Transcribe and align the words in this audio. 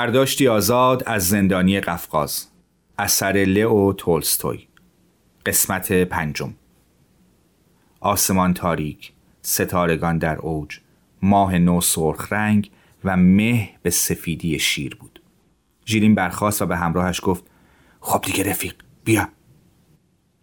برداشتی 0.00 0.48
آزاد 0.48 1.02
از 1.06 1.28
زندانی 1.28 1.80
قفقاز. 1.80 2.46
اثر 2.98 3.32
لئو 3.32 3.92
تولستوی. 3.92 4.68
قسمت 5.46 5.92
پنجم. 5.92 6.54
آسمان 8.00 8.54
تاریک 8.54 9.12
ستارگان 9.42 10.18
در 10.18 10.36
اوج 10.36 10.78
ماه 11.22 11.58
نو 11.58 11.80
سرخ 11.80 12.32
رنگ 12.32 12.70
و 13.04 13.16
مه 13.16 13.68
به 13.82 13.90
سفیدی 13.90 14.58
شیر 14.58 14.94
بود. 14.94 15.22
ژیلین 15.86 16.14
برخاست 16.14 16.62
و 16.62 16.66
به 16.66 16.76
همراهش 16.76 17.20
گفت 17.24 17.44
خب 18.00 18.20
دیگه 18.20 18.50
رفیق 18.50 18.74
بیا. 19.04 19.28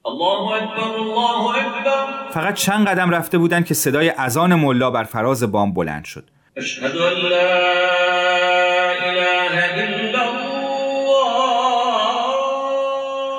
الله 0.06 0.52
اکبر 0.52 0.84
الله 0.84 1.50
اکبر. 1.50 2.32
فقط 2.32 2.54
چند 2.54 2.88
قدم 2.88 3.10
رفته 3.10 3.38
بودند 3.38 3.66
که 3.66 3.74
صدای 3.74 4.10
اذان 4.10 4.56
ملا 4.56 4.92
بر 4.92 5.04
فراز 5.04 5.44
بام 5.44 5.74
بلند 5.74 6.06
شد. 6.06 6.30
اشهد 6.56 6.92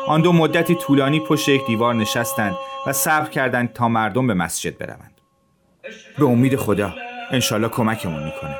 آن 0.08 0.22
دو 0.22 0.32
مدتی 0.32 0.74
طولانی 0.74 1.20
پشت 1.20 1.48
یک 1.48 1.66
دیوار 1.66 1.94
نشستند 1.94 2.54
و 2.86 2.92
صبر 2.92 3.28
کردند 3.28 3.72
تا 3.72 3.88
مردم 3.88 4.26
به 4.26 4.34
مسجد 4.34 4.78
بروند. 4.78 5.20
به 6.18 6.24
امید 6.24 6.56
خدا 6.56 6.94
انشالله 7.30 7.68
کمکمون 7.68 8.24
می‌کنه. 8.24 8.56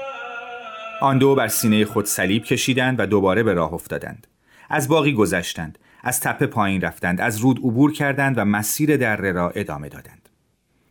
آن 1.00 1.19
دو 1.19 1.34
بر 1.34 1.49
سینه 1.49 1.84
خود 1.84 2.06
صلیب 2.06 2.45
کشیدند 2.45 3.00
و 3.00 3.06
دوباره 3.06 3.43
به 3.43 3.55
راه 3.55 3.75
افتادند. 3.75 4.27
از 4.69 4.89
باقی 4.89 5.12
گذشتند 5.12 5.78
از 6.03 6.21
تپه 6.21 6.47
پایین 6.47 6.81
رفتند 6.81 7.21
از 7.21 7.39
رود 7.39 7.59
عبور 7.59 7.93
کردند 7.93 8.39
و 8.39 8.45
مسیر 8.45 8.97
دره 8.97 9.33
را 9.33 9.51
ادامه 9.51 9.89
دادند. 9.89 10.28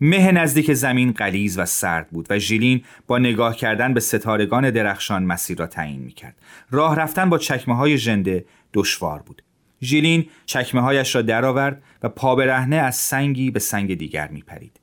مه 0.02 0.32
نزدیک 0.32 0.74
زمین 0.74 1.12
قلیز 1.12 1.60
و 1.60 1.66
سرد 1.66 2.10
بود 2.10 2.28
و 2.30 2.40
ژیلین 2.40 2.84
با 3.08 3.18
نگاه 3.18 3.56
کردن 3.56 3.94
به 3.94 4.00
ستارگان 4.00 4.70
درخشان 4.70 5.24
مسیر 5.24 5.58
را 5.58 5.68
تعیین 5.68 6.02
می‌کرد. 6.02 6.36
راه 6.72 6.96
رفتن 6.96 7.30
با 7.30 7.38
چکمه 7.38 7.76
های 7.76 7.98
ژنده 7.98 8.46
دشوار 8.74 9.20
بود. 9.20 9.42
ژیلین 9.82 10.30
چکمه 10.46 10.82
هایش 10.82 11.16
را 11.16 11.22
درآورد 11.22 11.84
و 12.04 12.10
پا 12.10 12.36
برهنه 12.36 12.76
از 12.76 12.96
سنگی 12.96 13.52
به 13.52 13.60
سنگ 13.60 13.98
دیگر 13.98 14.28
میپرید. 14.28 14.80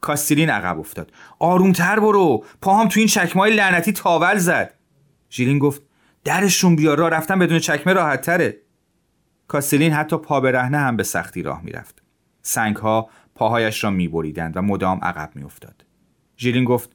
کاستیلین 0.00 0.50
عقب 0.50 0.78
افتاد. 0.78 1.12
آرومتر 1.38 2.00
برو 2.00 2.44
پاهم 2.60 2.88
تو 2.88 3.00
این 3.00 3.08
چکمه 3.08 3.42
های 3.42 3.54
لعنتی 3.54 3.92
تاول 3.92 4.36
زد. 4.36 4.74
ژیلین 5.30 5.58
گفت 5.58 5.82
درشون 6.24 6.76
بیار 6.76 6.98
راه 6.98 7.10
رفتن 7.10 7.38
بدون 7.38 7.58
چکمه 7.58 7.92
راحت 7.92 8.20
تره 8.20 8.56
کاستیلین 9.48 9.92
حتی 9.92 10.16
پا 10.16 10.40
برهنه 10.40 10.78
هم 10.78 10.96
به 10.96 11.02
سختی 11.02 11.42
راه 11.42 11.62
می‌رفت. 11.62 12.02
سنگ 12.42 12.76
ها 12.76 13.10
پاهایش 13.34 13.84
را 13.84 13.90
میبریدند 13.90 14.56
و 14.56 14.62
مدام 14.62 14.98
عقب 15.02 15.30
میافتاد. 15.34 15.84
ژیلین 16.38 16.64
گفت 16.64 16.90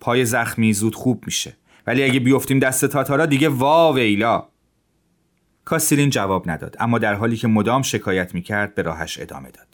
پای 0.00 0.24
زخمی 0.24 0.72
زود 0.72 0.94
خوب 0.94 1.22
میشه 1.26 1.56
ولی 1.86 2.02
اگه 2.02 2.20
بیفتیم 2.20 2.58
دست 2.58 2.84
تاتارا 2.84 3.26
دیگه 3.26 3.48
وا 3.48 3.92
ویلا. 3.92 4.48
کاستیلین 5.64 6.10
جواب 6.10 6.50
نداد 6.50 6.76
اما 6.80 6.98
در 6.98 7.14
حالی 7.14 7.36
که 7.36 7.48
مدام 7.48 7.82
شکایت 7.82 8.34
می‌کرد 8.34 8.74
به 8.74 8.82
راهش 8.82 9.18
ادامه 9.20 9.50
داد. 9.50 9.66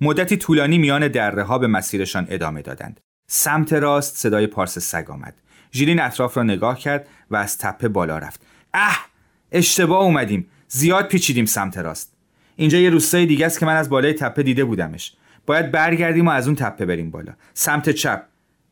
مدتی 0.00 0.36
طولانی 0.36 0.78
میان 0.78 1.08
دره 1.08 1.42
ها 1.42 1.58
به 1.58 1.66
مسیرشان 1.66 2.26
ادامه 2.30 2.62
دادند. 2.62 3.00
سمت 3.26 3.72
راست 3.72 4.16
صدای 4.16 4.46
پارس 4.46 4.78
سگ 4.78 5.10
آمد. 5.10 5.34
ژیلین 5.72 6.00
اطراف 6.00 6.36
را 6.36 6.42
نگاه 6.42 6.78
کرد 6.78 7.08
و 7.30 7.36
از 7.36 7.58
تپه 7.58 7.88
بالا 7.88 8.18
رفت. 8.18 8.40
اه! 8.74 9.06
اشتباه 9.52 10.02
اومدیم. 10.02 10.46
زیاد 10.68 11.08
پیچیدیم 11.08 11.46
سمت 11.46 11.78
راست. 11.78 12.12
اینجا 12.56 12.78
یه 12.78 12.90
روستای 12.90 13.26
دیگه 13.26 13.46
است 13.46 13.58
که 13.58 13.66
من 13.66 13.76
از 13.76 13.88
بالای 13.88 14.12
تپه 14.12 14.42
دیده 14.42 14.64
بودمش. 14.64 15.12
باید 15.46 15.70
برگردیم 15.70 16.28
و 16.28 16.30
از 16.30 16.46
اون 16.46 16.56
تپه 16.56 16.86
بریم 16.86 17.10
بالا. 17.10 17.32
سمت 17.54 17.90
چپ. 17.90 18.22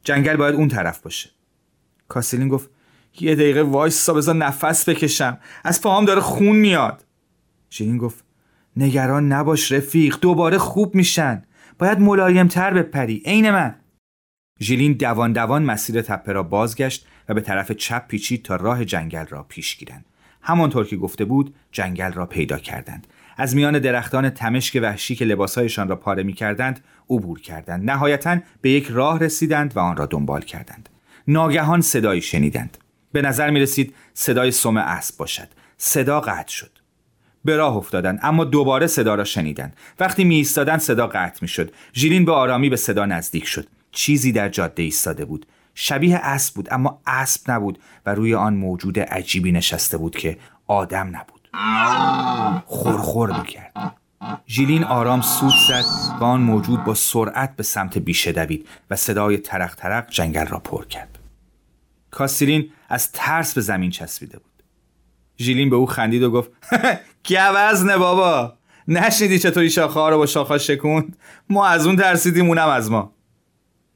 جنگل 0.05 0.37
باید 0.37 0.55
اون 0.55 0.69
طرف 0.69 1.01
باشه. 1.01 1.31
کاسیلین 2.09 2.49
گفت 2.49 2.71
یه 3.21 3.35
دقیقه 3.35 3.63
وایسا 3.63 4.15
بذار 4.15 4.35
نفس 4.35 4.89
بکشم. 4.89 5.39
از 5.65 5.81
پاهام 5.81 6.05
داره 6.05 6.21
خون 6.21 6.57
میاد. 6.57 7.05
ژیلین 7.71 7.99
گفت 7.99 8.25
نگران 8.77 9.33
نباش 9.33 9.73
رفیق 9.73 10.19
دوباره 10.21 10.59
خوب 10.59 10.95
میشن. 10.95 11.43
باید 11.79 12.01
ملایم 12.01 12.49
تر 12.49 12.75
بپری 12.75 13.23
عین 13.25 13.51
من. 13.51 13.75
ژیلین 14.61 14.93
دوان 14.93 15.33
دوان 15.33 15.63
مسیر 15.63 16.03
تپه 16.03 16.33
را 16.33 16.43
بازگشت 16.43 17.07
و 17.29 17.35
به 17.35 17.41
طرف 17.41 17.73
چپ 17.73 18.07
پیچید 18.07 18.45
تا 18.45 18.57
راه 18.57 18.85
جنگل 18.85 19.27
را 19.27 19.43
پیش 19.43 19.77
گیرند. 19.77 20.05
همانطور 20.43 20.87
که 20.87 20.97
گفته 20.97 21.25
بود 21.25 21.55
جنگل 21.73 22.13
را 22.13 22.27
پیدا 22.27 22.59
کردند. 22.59 23.07
از 23.37 23.57
میان 23.57 23.79
درختان 23.79 24.31
تمشک 24.31 24.81
وحشی 24.83 25.15
که 25.15 25.25
لباسهایشان 25.25 25.89
را 25.89 25.97
پاره 25.97 26.23
می 26.23 26.33
کردند 26.33 26.81
عبور 27.11 27.41
کردند. 27.41 27.91
نهایتا 27.91 28.39
به 28.61 28.71
یک 28.71 28.87
راه 28.91 29.19
رسیدند 29.19 29.77
و 29.77 29.81
آن 29.81 29.97
را 29.97 30.07
دنبال 30.07 30.43
کردند. 30.43 30.89
ناگهان 31.29 31.81
صدایی 31.81 32.23
شنیدند. 32.23 32.79
به 33.13 33.23
نظر 33.23 33.51
می 33.51 33.61
رسید 33.61 33.95
صدای 34.15 34.51
سم 34.51 34.77
اسب 34.77 35.17
باشد. 35.17 35.49
صدا 35.77 36.21
قطع 36.21 36.53
شد. 36.53 36.71
به 37.45 37.57
راه 37.57 37.77
افتادند 37.77 38.21
اما 38.23 38.45
دوباره 38.45 38.87
صدا 38.87 39.15
را 39.15 39.25
شنیدند 39.25 39.77
وقتی 40.01 40.25
می 40.25 40.35
ایستادند 40.35 40.81
صدا 40.81 41.07
قطع 41.07 41.39
می 41.43 41.49
شد 41.49 41.73
ژیلین 41.95 42.25
به 42.25 42.33
آرامی 42.33 42.69
به 42.69 42.77
صدا 42.77 43.07
نزدیک 43.07 43.47
شد. 43.47 43.67
چیزی 43.93 44.33
در 44.33 44.49
جاده 44.49 44.83
ایستاده 44.83 45.25
بود. 45.25 45.47
شبیه 45.75 46.17
اسب 46.17 46.55
بود 46.55 46.69
اما 46.71 47.01
اسب 47.07 47.51
نبود 47.51 47.79
و 48.07 48.15
روی 48.15 48.35
آن 48.35 48.55
موجود 48.55 48.99
عجیبی 48.99 49.53
نشسته 49.53 49.97
بود 49.97 50.17
که 50.17 50.39
آدم 50.67 51.17
نبود. 51.17 51.49
خورخور 52.67 53.39
می‌کرد. 53.39 53.73
ژیلین 54.49 54.85
آرام 54.85 55.21
سود 55.21 55.53
زد 55.69 55.85
و 56.21 56.25
آن 56.25 56.41
موجود 56.41 56.85
با 56.85 56.95
سرعت 56.95 57.57
به 57.57 57.63
سمت 57.63 57.99
بیشه 57.99 58.33
دوید 58.33 58.69
و 58.91 58.97
صدای 58.97 59.39
ترق 59.39 59.75
ترق 59.75 60.11
جنگل 60.11 60.47
را 60.47 60.59
پر 60.59 60.85
کرد. 60.85 61.19
کاستیلین 62.13 62.71
از 62.89 63.13
ترس 63.13 63.55
به 63.55 63.61
زمین 63.61 63.91
چسبیده 63.91 64.39
بود. 64.39 64.63
ژیلین 65.39 65.71
به 65.71 65.77
او 65.77 65.87
خندید 65.87 66.23
و 66.23 66.31
گفت 66.31 66.51
گوزنه 67.29 67.97
بابا؟ 67.97 68.59
نشنیدی 68.89 69.39
چطوری 69.39 69.71
شاخه 69.71 70.01
ها 70.01 70.09
رو 70.09 70.19
با 70.19 70.27
شاخه 70.27 70.59
شکوند؟ 70.59 71.17
ما 71.51 71.67
از 71.67 71.87
اون 71.87 71.97
ترسیدیم 71.97 72.49
اونم 72.49 72.69
از 72.69 72.91
ما. 72.91 73.13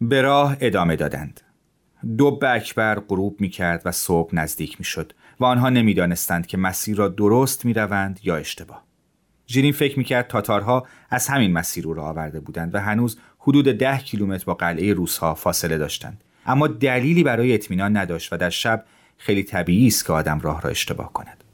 به 0.01 0.23
راه 0.23 0.57
ادامه 0.61 0.97
دادند. 0.97 1.41
دو 2.19 2.41
اکبر 2.43 3.01
غروب 3.01 3.41
می 3.41 3.49
کرد 3.49 3.83
و 3.85 3.93
صبح 3.93 4.35
نزدیک 4.35 4.79
می 4.79 4.85
شد 4.85 5.13
و 5.41 5.45
آنها 5.45 5.69
نمی‌دانستند 5.69 6.47
که 6.47 6.57
مسیر 6.57 6.97
را 6.97 7.09
درست 7.09 7.65
می 7.65 7.73
روند 7.73 8.21
یا 8.23 8.37
اشتباه. 8.37 8.85
ژیلین 9.49 9.73
فکر 9.73 9.99
می 9.99 10.05
کرد 10.05 10.27
تاتارها 10.27 10.87
از 11.11 11.29
همین 11.29 11.53
مسیر 11.53 11.85
رو 11.85 11.95
را 11.95 12.05
آورده 12.05 12.41
بودند 12.41 12.75
و 12.75 12.79
هنوز 12.79 13.19
حدود 13.39 13.65
ده 13.65 13.99
کیلومتر 13.99 14.45
با 14.45 14.55
قلعه 14.55 14.93
روسها 14.93 15.35
فاصله 15.35 15.79
داشتند. 15.79 16.25
اما 16.46 16.66
دلیلی 16.66 17.22
برای 17.22 17.54
اطمینان 17.54 17.96
نداشت 17.96 18.32
و 18.32 18.37
در 18.37 18.50
شب 18.50 18.84
خیلی 19.16 19.43
طبیعی 19.43 19.87
است 19.87 20.06
که 20.06 20.12
آدم 20.12 20.40
راه 20.40 20.62
را 20.62 20.70
اشتباه 20.70 21.12
کند. 21.12 21.44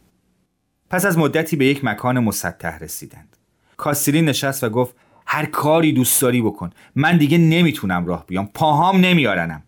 پس 0.90 1.06
از 1.06 1.18
مدتی 1.18 1.56
به 1.56 1.66
یک 1.66 1.84
مکان 1.84 2.18
مسطح 2.18 2.78
رسیدند. 2.78 3.36
کاستیلین 3.76 4.24
نشست 4.24 4.64
و 4.64 4.68
گفت 4.68 4.94
هر 5.26 5.46
کاری 5.46 5.92
دوست 5.92 6.22
داری 6.22 6.42
بکن. 6.42 6.70
من 6.94 7.16
دیگه 7.16 7.38
نمی‌تونم 7.38 8.06
راه 8.06 8.26
بیام. 8.26 8.50
پاهام 8.54 9.00
نمیارنم. 9.00 9.62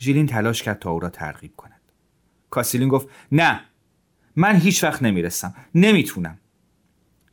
ژیلین 0.00 0.26
تلاش 0.26 0.62
کرد 0.62 0.78
تا 0.78 0.90
او 0.90 1.00
را 1.00 1.10
ترغیب 1.10 1.56
کند. 1.56 1.80
کاسیلین 2.50 2.88
گفت 2.88 3.08
نه 3.32 3.60
من 4.36 4.56
هیچ 4.56 4.84
وقت 4.84 5.02
نمی‌رسم 5.02 5.54
نمی‌تونم 5.74 6.38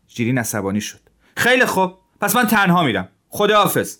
ژیلین 0.09 0.37
عصبانی 0.37 0.81
شد 0.81 0.99
خیلی 1.37 1.65
خوب 1.65 1.93
پس 2.21 2.35
من 2.35 2.47
تنها 2.47 2.83
میرم 2.83 3.09
خداحافظ 3.29 3.97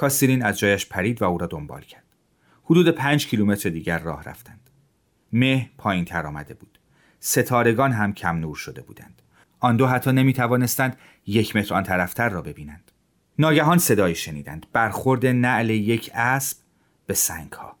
کاستیلین 0.00 0.44
از 0.44 0.58
جایش 0.58 0.86
پرید 0.86 1.22
و 1.22 1.24
او 1.24 1.38
را 1.38 1.46
دنبال 1.46 1.80
کرد. 1.80 2.04
حدود 2.64 2.88
پنج 2.88 3.26
کیلومتر 3.26 3.70
دیگر 3.70 3.98
راه 3.98 4.22
رفتند. 4.22 4.70
مه 5.32 5.70
پایین 5.78 6.04
تر 6.04 6.26
آمده 6.26 6.54
بود. 6.54 6.78
ستارگان 7.20 7.92
هم 7.92 8.12
کم 8.12 8.36
نور 8.36 8.56
شده 8.56 8.82
بودند. 8.82 9.22
آن 9.58 9.76
دو 9.76 9.86
حتی 9.86 10.12
نمی 10.12 10.32
توانستند 10.32 10.98
یک 11.26 11.56
متر 11.56 11.74
آن 11.74 11.82
طرفتر 11.82 12.28
را 12.28 12.42
ببینند. 12.42 12.92
ناگهان 13.38 13.78
صدایی 13.78 14.14
شنیدند. 14.14 14.66
برخورد 14.72 15.26
نعل 15.26 15.70
یک 15.70 16.10
اسب 16.14 16.56
به 17.06 17.14
سنگ 17.14 17.52
ها. 17.52 17.76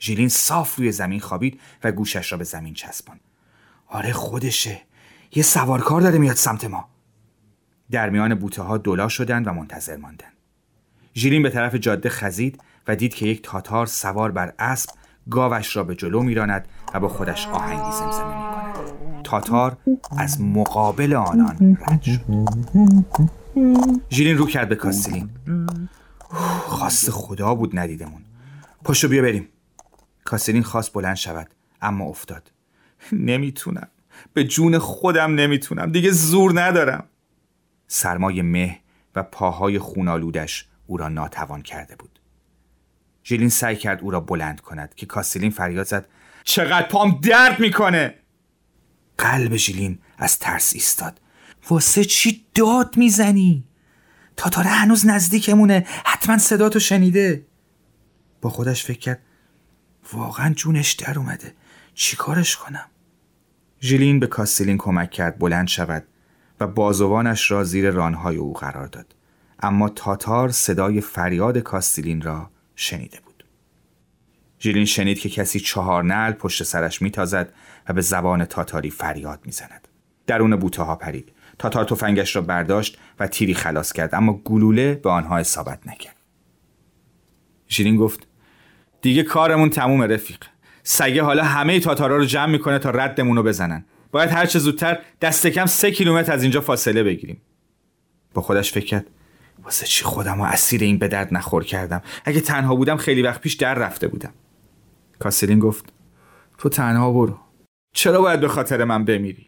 ژیلین 0.00 0.28
صاف 0.28 0.76
روی 0.76 0.92
زمین 0.92 1.20
خوابید 1.20 1.60
و 1.84 1.92
گوشش 1.92 2.32
را 2.32 2.38
به 2.38 2.44
زمین 2.44 2.74
چسبان 2.74 3.20
آره 3.86 4.12
خودشه. 4.12 4.82
یه 5.34 5.42
سوارکار 5.42 6.00
داره 6.00 6.18
میاد 6.18 6.36
سمت 6.36 6.64
ما. 6.64 6.88
در 7.90 8.10
میان 8.10 8.34
بوته 8.34 8.62
ها 8.62 8.78
دلا 8.78 9.08
شدند 9.08 9.46
و 9.46 9.52
منتظر 9.52 9.96
ماندند. 9.96 10.41
ژیلین 11.14 11.42
به 11.42 11.50
طرف 11.50 11.74
جاده 11.74 12.08
خزید 12.08 12.62
و 12.88 12.96
دید 12.96 13.14
که 13.14 13.26
یک 13.26 13.42
تاتار 13.42 13.86
سوار 13.86 14.30
بر 14.30 14.52
اسب 14.58 14.90
گاوش 15.30 15.76
را 15.76 15.84
به 15.84 15.94
جلو 15.94 16.22
میراند 16.22 16.68
و 16.94 17.00
با 17.00 17.08
خودش 17.08 17.46
آهنگی 17.46 17.92
زمزمه 17.92 18.36
می 18.36 18.42
کند. 18.42 19.22
تاتار 19.24 19.76
از 20.18 20.40
مقابل 20.40 21.14
آنان 21.14 21.78
رد 21.88 22.02
شد. 22.02 22.20
ژیلین 24.10 24.38
رو 24.38 24.46
کرد 24.46 24.68
به 24.68 24.76
کاستیلین 24.76 25.30
خواست 26.66 27.10
خدا 27.10 27.54
بود 27.54 27.78
ندیدمون. 27.78 28.22
پشو 28.84 29.08
بیا 29.08 29.22
بریم. 29.22 29.48
کاستیلین 30.24 30.62
خواست 30.62 30.92
بلند 30.92 31.16
شود 31.16 31.48
اما 31.82 32.04
افتاد. 32.04 32.52
نمی‌تونم. 33.12 33.88
به 34.32 34.44
جون 34.44 34.78
خودم 34.78 35.34
نمی‌تونم. 35.34 35.92
دیگه 35.92 36.10
زور 36.10 36.60
ندارم. 36.60 37.04
سرمای 37.86 38.42
مه 38.42 38.78
و 39.14 39.22
پاهای 39.22 39.78
خونالودش 39.78 40.68
او 40.86 40.96
را 40.96 41.08
ناتوان 41.08 41.62
کرده 41.62 41.96
بود. 41.96 42.20
ژیلین 43.24 43.48
سعی 43.48 43.76
کرد 43.76 44.00
او 44.00 44.10
را 44.10 44.20
بلند 44.20 44.60
کند 44.60 44.94
که 44.94 45.06
کاستیلین 45.06 45.50
فریاد 45.50 45.86
زد 45.86 46.08
چقدر 46.44 46.88
پام 46.88 47.20
درد 47.22 47.60
می‌کنه! 47.60 48.14
قلب 49.18 49.56
ژیلین 49.56 49.98
از 50.18 50.38
ترس 50.38 50.74
ایستاد. 50.74 51.20
واسه 51.70 52.04
چی 52.04 52.46
داد 52.54 52.96
می‌زنی؟ 52.96 53.64
تاتاره 54.36 54.68
هنوز 54.68 55.06
نزدیکمونه 55.06 55.86
حتما 56.04 56.38
صداتو 56.38 56.78
شنیده. 56.78 57.46
با 58.40 58.50
خودش 58.50 58.84
فکر 58.84 58.98
کرد 58.98 59.22
واقعا 60.12 60.54
جونش 60.54 60.92
در 60.92 61.18
اومده. 61.18 61.54
چیکارش 61.94 62.56
کنم؟ 62.56 62.86
ژیلین 63.80 64.20
به 64.20 64.26
کاستیلین 64.26 64.78
کمک 64.78 65.10
کرد 65.10 65.38
بلند 65.38 65.68
شود 65.68 66.04
و 66.60 66.66
بازوانش 66.66 67.50
را 67.50 67.64
زیر 67.64 67.90
رانهای 67.90 68.36
او 68.36 68.52
قرار 68.52 68.86
داد. 68.86 69.14
اما 69.62 69.88
تاتار 69.88 70.48
صدای 70.48 71.00
فریاد 71.00 71.58
کاستیلین 71.58 72.22
را 72.22 72.50
شنیده 72.76 73.18
بود. 73.20 73.44
ژیلین 74.60 74.84
شنید 74.84 75.18
که 75.18 75.28
کسی 75.28 75.60
چهار 75.60 76.04
نعل 76.04 76.32
پشت 76.32 76.62
سرش 76.62 77.02
میتازد 77.02 77.52
و 77.88 77.92
به 77.92 78.00
زبان 78.00 78.44
تاتاری 78.44 78.90
فریاد 78.90 79.40
می‌زند. 79.44 79.88
درون 80.26 80.56
بوته 80.56 80.82
ها 80.82 80.96
پرید. 80.96 81.32
تاتار 81.58 81.84
تفنگش 81.84 82.36
را 82.36 82.42
برداشت 82.42 82.98
و 83.18 83.26
تیری 83.26 83.54
خلاص 83.54 83.92
کرد 83.92 84.14
اما 84.14 84.32
گلوله 84.32 84.94
به 84.94 85.10
آنها 85.10 85.38
اصابت 85.38 85.86
نکرد. 85.86 86.16
ژیلین 87.68 87.96
گفت 87.96 88.26
دیگه 89.02 89.22
کارمون 89.22 89.70
تموم 89.70 90.02
رفیق. 90.02 90.44
سگه 90.82 91.22
حالا 91.22 91.44
همه 91.44 91.80
تاتارا 91.80 92.16
رو 92.16 92.24
جمع 92.24 92.52
می‌کنه 92.52 92.78
تا 92.78 92.90
ردمون 92.90 93.36
رو 93.36 93.42
بزنن. 93.42 93.84
باید 94.10 94.30
هر 94.30 94.46
چه 94.46 94.58
زودتر 94.58 94.98
دست 95.20 95.46
کم 95.46 95.66
سه 95.66 95.90
کیلومتر 95.90 96.32
از 96.32 96.42
اینجا 96.42 96.60
فاصله 96.60 97.02
بگیریم. 97.02 97.42
با 98.34 98.42
خودش 98.42 98.72
فکر 98.72 98.86
کرد 98.86 99.06
واسه 99.64 99.86
چی 99.86 100.04
خودم 100.04 100.38
رو 100.38 100.42
اسیر 100.42 100.82
این 100.82 100.98
به 100.98 101.08
درد 101.08 101.34
نخور 101.34 101.64
کردم؟ 101.64 102.02
اگه 102.24 102.40
تنها 102.40 102.74
بودم 102.74 102.96
خیلی 102.96 103.22
وقت 103.22 103.40
پیش 103.40 103.54
در 103.54 103.74
رفته 103.74 104.08
بودم. 104.08 104.32
کاسلین 105.18 105.58
گفت 105.58 105.92
تو 106.58 106.68
تنها 106.68 107.12
برو. 107.12 107.38
چرا 107.94 108.20
باید 108.20 108.40
به 108.40 108.48
خاطر 108.48 108.84
من 108.84 109.04
بمیری؟ 109.04 109.46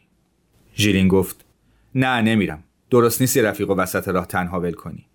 ژیلین 0.76 1.08
گفت 1.08 1.44
نه 1.94 2.20
نمیرم. 2.20 2.64
درست 2.90 3.20
نیست 3.20 3.38
رفیق 3.38 3.70
و 3.70 3.74
وسط 3.74 4.08
راه 4.08 4.26
تنها 4.26 4.60
ول 4.60 4.72
کنی. 4.72 5.06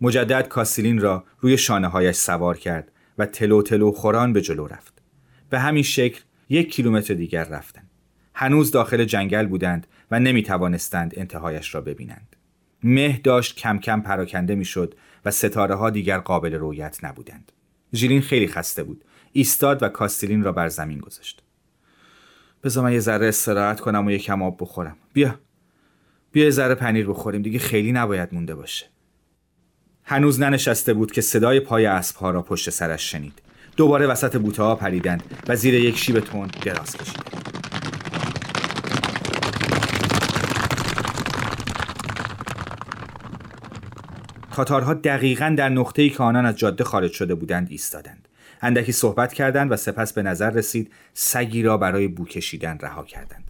مجدد 0.00 0.48
کاسیلین 0.48 1.00
را 1.00 1.24
روی 1.38 1.58
شانه 1.58 1.88
هایش 1.88 2.16
سوار 2.16 2.56
کرد 2.56 2.92
و 3.18 3.26
تلو 3.26 3.62
تلو 3.62 3.92
خوران 3.92 4.32
به 4.32 4.40
جلو 4.40 4.66
رفت. 4.66 5.02
به 5.50 5.58
همین 5.58 5.82
شکل 5.82 6.20
یک 6.48 6.72
کیلومتر 6.72 7.14
دیگر 7.14 7.44
رفتند 7.44 7.90
هنوز 8.34 8.70
داخل 8.70 9.04
جنگل 9.04 9.46
بودند 9.46 9.86
و 10.10 10.20
نمی 10.20 10.42
توانستند 10.42 11.12
انتهایش 11.16 11.74
را 11.74 11.80
ببینند. 11.80 12.36
مه 12.82 13.20
داشت 13.24 13.56
کم 13.56 13.78
کم 13.78 14.00
پراکنده 14.00 14.54
می‌شد 14.54 14.94
و 15.24 15.30
ستاره 15.30 15.74
ها 15.74 15.90
دیگر 15.90 16.18
قابل 16.18 16.54
رویت 16.54 17.04
نبودند. 17.04 17.52
ژیلین 17.94 18.20
خیلی 18.20 18.48
خسته 18.48 18.82
بود. 18.82 19.04
ایستاد 19.32 19.82
و 19.82 19.88
کاستیلین 19.88 20.42
را 20.42 20.52
بر 20.52 20.68
زمین 20.68 20.98
گذاشت. 20.98 21.42
بذار 22.64 22.84
من 22.84 22.92
یه 22.92 23.00
ذره 23.00 23.28
استراحت 23.28 23.80
کنم 23.80 24.06
و 24.06 24.10
یکم 24.10 24.42
آب 24.42 24.56
بخورم. 24.60 24.96
بیا. 25.12 25.34
بیا 26.32 26.44
یه 26.44 26.50
ذره 26.50 26.74
پنیر 26.74 27.06
بخوریم. 27.06 27.42
دیگه 27.42 27.58
خیلی 27.58 27.92
نباید 27.92 28.34
مونده 28.34 28.54
باشه. 28.54 28.86
هنوز 30.04 30.40
ننشسته 30.40 30.94
بود 30.94 31.12
که 31.12 31.20
صدای 31.20 31.60
پای 31.60 31.86
اسبها 31.86 32.30
را 32.30 32.42
پشت 32.42 32.70
سرش 32.70 33.10
شنید. 33.10 33.42
دوباره 33.76 34.06
وسط 34.06 34.36
بوته 34.36 34.62
ها 34.62 34.74
پریدند 34.74 35.22
و 35.48 35.56
زیر 35.56 35.74
یک 35.74 35.98
شیب 35.98 36.20
تند 36.20 36.56
دراز 36.64 36.96
کشیدند. 36.96 37.39
تاتارها 44.60 44.94
دقیقا 44.94 45.54
در 45.58 45.68
نقطه‌ای 45.68 46.10
که 46.10 46.22
آنان 46.22 46.46
از 46.46 46.56
جاده 46.56 46.84
خارج 46.84 47.12
شده 47.12 47.34
بودند 47.34 47.66
ایستادند. 47.70 48.28
اندکی 48.60 48.92
صحبت 48.92 49.32
کردند 49.32 49.72
و 49.72 49.76
سپس 49.76 50.12
به 50.12 50.22
نظر 50.22 50.50
رسید 50.50 50.92
سگی 51.14 51.62
را 51.62 51.76
برای 51.76 52.08
بو 52.08 52.24
کشیدن 52.24 52.78
رها 52.80 53.04
کردند. 53.04 53.44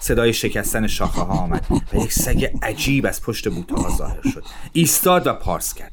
صدای 0.00 0.32
شکستن 0.32 0.86
شاخه 0.86 1.20
ها 1.20 1.34
آمد 1.34 1.66
و 1.92 1.96
یک 1.96 2.12
سگ 2.12 2.50
عجیب 2.62 3.06
از 3.06 3.22
پشت 3.22 3.48
بوته 3.48 3.74
ها 3.74 3.96
ظاهر 3.96 4.22
شد. 4.34 4.44
ایستاد 4.72 5.26
و 5.26 5.32
پارس 5.32 5.74
کرد. 5.74 5.92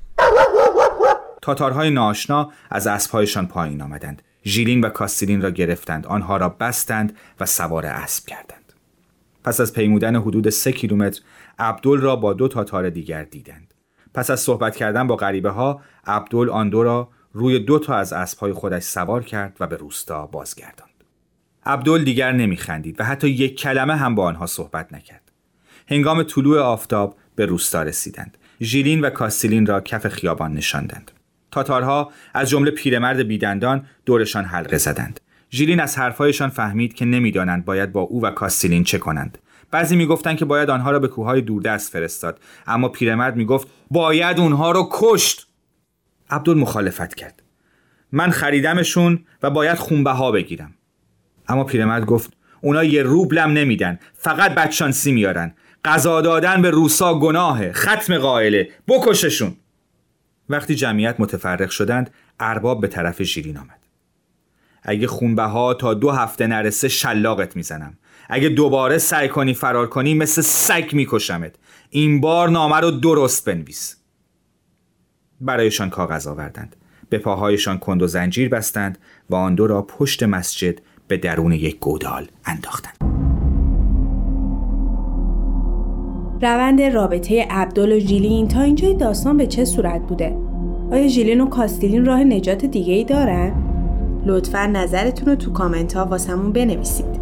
تاتارهای 1.41 1.89
ناشنا 1.89 2.51
از 2.69 2.87
اسبهایشان 2.87 3.47
پایین 3.47 3.81
آمدند. 3.81 4.21
ژیلین 4.45 4.81
و 4.81 4.89
کاستیلین 4.89 5.41
را 5.41 5.51
گرفتند. 5.51 6.05
آنها 6.05 6.37
را 6.37 6.49
بستند 6.49 7.17
و 7.39 7.45
سوار 7.45 7.85
اسب 7.85 8.25
کردند. 8.25 8.73
پس 9.43 9.59
از 9.59 9.73
پیمودن 9.73 10.15
حدود 10.15 10.49
سه 10.49 10.71
کیلومتر 10.71 11.21
عبدل 11.59 11.97
را 11.97 12.15
با 12.15 12.33
دو 12.33 12.47
تاتار 12.47 12.89
دیگر 12.89 13.23
دیدند. 13.23 13.70
پس 14.13 14.29
از 14.29 14.39
صحبت 14.39 14.75
کردن 14.75 15.07
با 15.07 15.15
غریبه 15.15 15.49
ها 15.49 15.81
عبدل 16.05 16.49
آن 16.49 16.69
دو 16.69 16.83
را 16.83 17.09
روی 17.33 17.59
دو 17.59 17.79
تا 17.79 17.95
از 17.95 18.13
اسبهای 18.13 18.53
خودش 18.53 18.83
سوار 18.83 19.23
کرد 19.23 19.57
و 19.59 19.67
به 19.67 19.77
روستا 19.77 20.27
بازگرداند. 20.27 20.91
عبدل 21.65 22.03
دیگر 22.03 22.31
نمیخندید 22.31 22.99
و 22.99 23.03
حتی 23.03 23.29
یک 23.29 23.59
کلمه 23.59 23.95
هم 23.95 24.15
با 24.15 24.25
آنها 24.25 24.45
صحبت 24.45 24.93
نکرد. 24.93 25.31
هنگام 25.87 26.23
طلوع 26.23 26.59
آفتاب 26.59 27.15
به 27.35 27.45
روستا 27.45 27.83
رسیدند. 27.83 28.37
ژیلین 28.61 29.01
و 29.01 29.09
کاستیلین 29.09 29.65
را 29.65 29.81
کف 29.81 30.07
خیابان 30.07 30.53
نشاندند. 30.53 31.11
تاتارها 31.51 32.11
از 32.33 32.49
جمله 32.49 32.71
پیرمرد 32.71 33.19
بیدندان 33.19 33.85
دورشان 34.05 34.45
حلقه 34.45 34.77
زدند. 34.77 35.19
ژیلین 35.51 35.79
از 35.79 35.97
حرفهایشان 35.97 36.49
فهمید 36.49 36.93
که 36.93 37.05
نمی‌دانند 37.05 37.65
باید 37.65 37.91
با 37.91 38.01
او 38.01 38.21
و 38.21 38.31
کاستیلین 38.31 38.83
چه 38.83 38.97
کنند. 38.97 39.37
بعضی 39.71 39.95
می‌گفتند 39.95 40.37
که 40.37 40.45
باید 40.45 40.69
آنها 40.69 40.91
را 40.91 40.99
به 40.99 41.07
کوههای 41.07 41.41
دوردست 41.41 41.91
فرستاد. 41.91 42.39
اما 42.67 42.89
پیرمرد 42.89 43.35
می‌گفت 43.35 43.67
باید 43.91 44.39
اونها 44.39 44.71
را 44.71 44.89
کشت. 44.91 45.47
عبدال 46.29 46.57
مخالفت 46.57 47.15
کرد. 47.15 47.43
من 48.11 48.29
خریدمشون 48.29 49.25
و 49.43 49.49
باید 49.49 49.77
خونبها 49.77 50.31
بگیرم. 50.31 50.73
اما 51.47 51.63
پیرمرد 51.63 52.05
گفت 52.05 52.33
اونا 52.61 52.83
یه 52.83 53.03
روبلم 53.03 53.49
نمیدن. 53.53 53.99
فقط 54.13 54.55
بدشانسی 54.55 55.11
میارن 55.11 55.53
غذا 55.85 56.21
دادن 56.21 56.61
به 56.61 56.69
روسا 56.69 57.19
گناهه. 57.19 57.71
ختم 57.71 58.17
قائله. 58.17 58.69
بکششون. 58.87 59.55
وقتی 60.49 60.75
جمعیت 60.75 61.15
متفرق 61.19 61.69
شدند 61.69 62.13
ارباب 62.39 62.81
به 62.81 62.87
طرف 62.87 63.23
شیرین 63.23 63.57
آمد. 63.57 63.79
اگه 64.83 65.07
خونبه 65.07 65.43
ها 65.43 65.73
تا 65.73 65.93
دو 65.93 66.11
هفته 66.11 66.47
نرسه 66.47 66.87
شلاقت 66.87 67.55
می‌زنم. 67.55 67.97
اگه 68.29 68.49
دوباره 68.49 68.97
سعی 68.97 69.29
کنی 69.29 69.53
فرار 69.53 69.87
کنی 69.87 70.13
مثل 70.13 70.41
سگ 70.41 70.89
میکشمت 70.93 71.55
این 71.89 72.21
بار 72.21 72.49
نامه 72.49 72.79
رو 72.79 72.91
درست 72.91 73.45
بنویس 73.45 73.95
برایشان 75.41 75.89
کاغذ 75.89 76.27
آوردند 76.27 76.75
به 77.09 77.17
پاهایشان 77.17 77.77
کند 77.77 78.01
و 78.01 78.07
زنجیر 78.07 78.49
بستند 78.49 78.97
و 79.29 79.35
آن 79.35 79.55
دو 79.55 79.67
را 79.67 79.81
پشت 79.81 80.23
مسجد 80.23 80.79
به 81.07 81.17
درون 81.17 81.51
یک 81.51 81.79
گودال 81.79 82.27
انداختند 82.45 82.97
روند 86.41 86.81
رابطه 86.81 87.47
عبدال 87.49 87.91
و 87.91 87.99
ژیلین 87.99 88.47
تا 88.47 88.61
اینجای 88.61 88.93
داستان 88.93 89.37
به 89.37 89.47
چه 89.47 89.65
صورت 89.65 90.01
بوده؟ 90.01 90.37
آیا 90.91 91.07
ژیلین 91.07 91.41
و 91.41 91.49
کاستیلین 91.49 92.05
راه 92.05 92.23
نجات 92.23 92.65
دیگه 92.65 92.93
ای 92.93 93.03
دارن؟ 93.03 93.53
لطفا 94.25 94.65
نظرتون 94.65 95.29
رو 95.29 95.35
تو 95.35 95.51
کامنت 95.51 95.93
ها 95.93 96.05
واسمون 96.05 96.53
بنویسید. 96.53 97.20